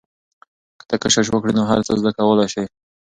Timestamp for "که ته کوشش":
0.79-1.25